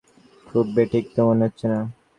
[0.47, 1.79] খুব বেঠিক তো মনে হচ্ছে না।